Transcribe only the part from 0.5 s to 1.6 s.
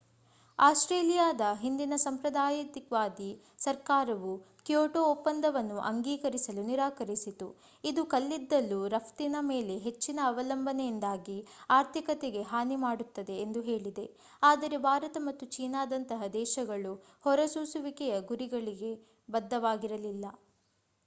ಆಸ್ಟ್ರೇಲಿಯಾದ